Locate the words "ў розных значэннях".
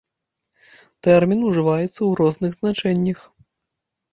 1.91-3.19